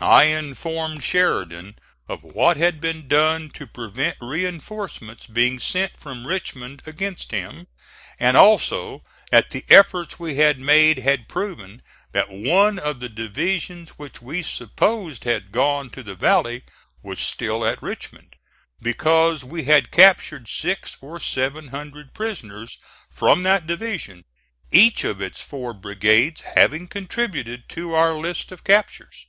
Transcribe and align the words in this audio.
I 0.00 0.22
informed 0.22 1.04
Sheridan 1.04 1.76
of 2.08 2.24
what 2.24 2.56
had 2.56 2.80
been 2.80 3.08
done 3.08 3.50
to 3.50 3.66
prevent 3.66 4.16
reinforcements 4.22 5.26
being 5.26 5.58
sent 5.60 6.00
from 6.00 6.26
Richmond 6.26 6.80
against 6.86 7.30
him, 7.30 7.66
and 8.18 8.38
also 8.38 9.04
that 9.30 9.50
the 9.50 9.66
efforts 9.68 10.18
we 10.18 10.36
had 10.36 10.58
made 10.58 11.00
had 11.00 11.28
proven 11.28 11.82
that 12.12 12.30
one 12.30 12.78
of 12.78 13.00
the 13.00 13.10
divisions 13.10 13.90
which 13.98 14.22
we 14.22 14.42
supposed 14.42 15.24
had 15.24 15.52
gone 15.52 15.90
to 15.90 16.02
the 16.02 16.14
valley 16.14 16.62
was 17.02 17.20
still 17.20 17.62
at 17.62 17.82
Richmond, 17.82 18.34
because 18.80 19.44
we 19.44 19.64
had 19.64 19.90
captured 19.90 20.48
six 20.48 20.96
or 21.02 21.20
seven 21.20 21.68
hundred 21.68 22.14
prisoners 22.14 22.78
from 23.10 23.42
that 23.42 23.66
division, 23.66 24.24
each 24.72 25.04
of 25.04 25.20
its 25.20 25.42
four 25.42 25.74
brigades 25.74 26.40
having 26.40 26.88
contributed 26.88 27.68
to 27.68 27.92
our 27.92 28.14
list 28.14 28.50
of 28.50 28.64
captures. 28.64 29.26